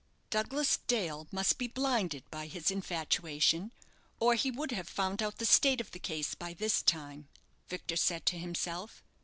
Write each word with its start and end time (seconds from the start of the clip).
"Douglas 0.31 0.79
Dale 0.87 1.27
must 1.31 1.59
be 1.59 1.67
blinded 1.67 2.23
by 2.31 2.47
his 2.47 2.71
infatuation, 2.71 3.71
or 4.19 4.33
he 4.33 4.49
would 4.49 4.71
have 4.71 4.89
found 4.89 5.21
out 5.21 5.37
the 5.37 5.45
state 5.45 5.79
of 5.79 5.91
the 5.91 5.99
case 5.99 6.33
by 6.33 6.55
this 6.55 6.81
time," 6.81 7.27
Victor 7.69 7.95
said 7.97 8.25
to 8.25 8.39
himself. 8.39 9.03